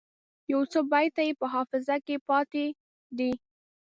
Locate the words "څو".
0.71-0.79